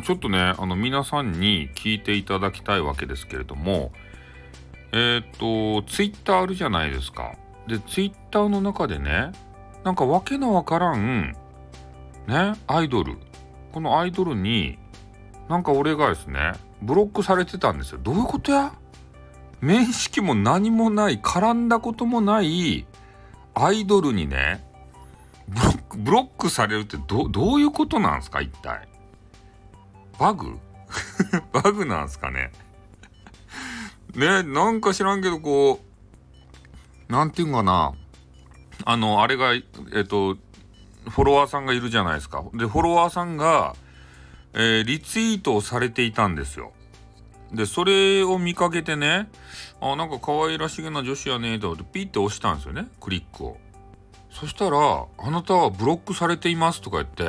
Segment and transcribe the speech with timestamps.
[0.00, 3.92] ちょっとねあの皆さんに聞いていただきたいわけですけれども
[4.92, 7.34] えっ、とツイッターあるじゃないですか。
[7.66, 9.32] でツイッターの中でね
[9.84, 11.34] なんかわけのわからん
[12.26, 13.16] ねアイドル。
[13.72, 14.78] このアイドルに
[15.48, 16.52] なんか俺がですね
[16.82, 18.00] ブロックされてたんですよ。
[18.02, 18.72] どういうことや？
[19.60, 22.86] 面識も何もない絡んだこともない
[23.54, 24.64] アイドルにね
[25.48, 28.88] ブロックックされるってどどういうことなんですか一体？
[30.18, 30.58] バグ？
[31.52, 32.52] バグなんすかね？
[34.14, 35.80] ねなんか知らんけどこ
[37.08, 37.94] うなんていうんかな？
[38.84, 39.58] あのあれがえ
[40.00, 40.36] っと
[41.08, 42.44] フォロワーさんがいるじゃないですか。
[42.54, 43.74] でフォロワーさんが、
[44.54, 46.72] えー、リツイートをされていたんですよ。
[47.52, 49.28] でそれを見かけてね
[49.80, 53.58] あなんか可愛らしげな女子やねと思ってピッて押したんですよねクリックを。
[54.30, 54.78] そしたら
[55.18, 57.24] 「あなたはブロックされています」とか言って。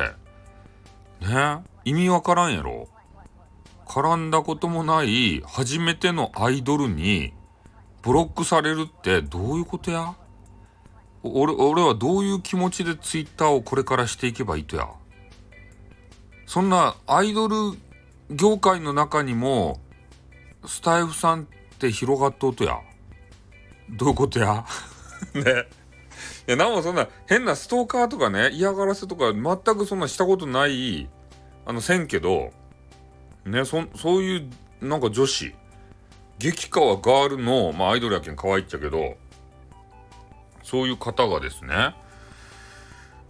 [1.26, 1.62] ね。
[1.84, 2.88] 意味わからんやろ。
[3.86, 7.34] 絡んだこともない初めてのアイドルに
[8.02, 10.14] ブロックされるってどういうことや？
[11.22, 14.88] 俺俺はどういう気持ちでツイッターをこれからしていけばいいとや？
[16.46, 17.78] そんなアイドル
[18.30, 19.80] 業界の中にも
[20.66, 21.46] スタイフさんっ
[21.78, 22.80] て広がっとうとや？
[23.90, 24.64] どういうことや？
[25.34, 25.42] ね。
[26.46, 31.08] いや、なんもそんな変なストーカーとかね、嫌がらせとか全くそんなしたことない、
[31.66, 32.50] あの、せんけど、
[33.44, 35.54] ね、そ、そういう、なんか女子、
[36.38, 39.16] 激川ガールの、まあアイドルやけん可愛いっちゃけど、
[40.62, 41.94] そういう方がですね、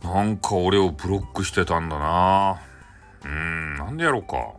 [0.02, 2.60] なんか俺をブロックしてたんだな
[3.24, 4.52] うん、なんでやろうか。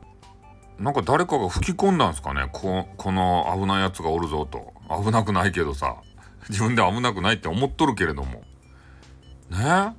[0.80, 4.74] なんか誰かが吹き込んだんすかねここの危ないやつがおるぞと。
[4.90, 5.96] 危なくないけどさ。
[6.50, 8.42] 自分で危なくないって思っとるけれども。
[9.50, 9.96] ね？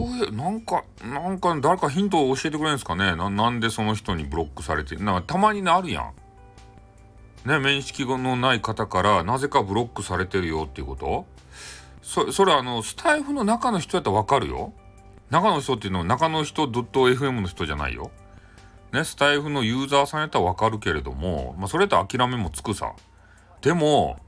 [0.00, 3.14] どういう、なんか、なんか誰かヒントを教えてくれるんですかね？
[3.16, 4.96] ななんでその人にブロックされて。
[4.96, 6.12] なんかたまにね、あるやん。
[7.48, 11.26] ね、面識のない方からなぜかブロックされてるよっていうこと？
[12.02, 14.72] そそれあの、スタイフの中の人やったらわかるよ。
[15.28, 18.10] 中の人っていうのは中の人 .fm の人じゃないよ。
[18.92, 22.94] ね、スタイフのユーザーさんやったらわかるけれども、まあそれと諦めもつくさ。
[23.60, 24.18] でも、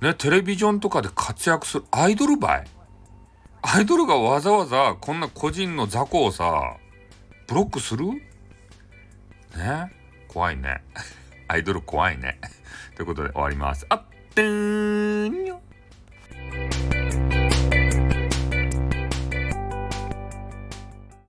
[0.00, 2.64] ね、テレビジョンとかで活躍するアイドルバイ
[3.70, 6.78] アイドルがわざわざこんな個人の雑魚をさ、
[7.46, 8.06] ブロックする？
[8.06, 8.22] ね？
[10.26, 10.82] 怖いね。
[11.48, 12.40] アイドル怖いね。
[12.96, 13.84] ということで終わります。
[13.90, 14.02] あっ
[14.34, 15.17] てーん